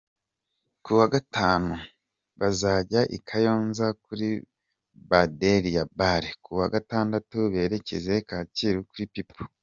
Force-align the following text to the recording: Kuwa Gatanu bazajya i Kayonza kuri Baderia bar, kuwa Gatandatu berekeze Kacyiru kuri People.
Kuwa 0.83 1.05
Gatanu 1.13 1.73
bazajya 2.39 3.01
i 3.17 3.19
Kayonza 3.27 3.87
kuri 4.03 4.27
Baderia 5.09 5.83
bar, 5.99 6.23
kuwa 6.43 6.65
Gatandatu 6.75 7.37
berekeze 7.53 8.15
Kacyiru 8.29 8.81
kuri 8.91 9.05
People. 9.13 9.47